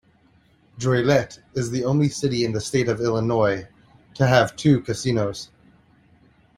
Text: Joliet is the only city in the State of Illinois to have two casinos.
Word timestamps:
Joliet 0.79 1.37
is 1.53 1.69
the 1.69 1.85
only 1.85 2.09
city 2.09 2.43
in 2.43 2.53
the 2.53 2.59
State 2.59 2.87
of 2.89 2.99
Illinois 3.01 3.67
to 4.15 4.25
have 4.25 4.55
two 4.55 4.81
casinos. 4.81 5.51